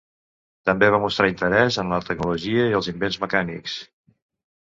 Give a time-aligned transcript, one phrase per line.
[0.69, 3.77] També va mostrar interès en la tecnologia i els invents mecànics.